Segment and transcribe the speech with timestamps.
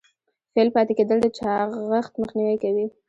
[0.53, 2.85] فعال پاتې کیدل د چاغښت مخنیوی کوي.